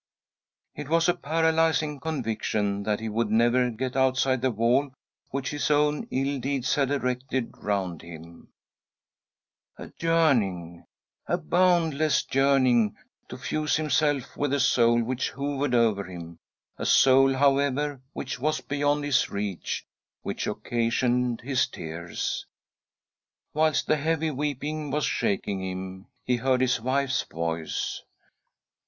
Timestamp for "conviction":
1.99-2.81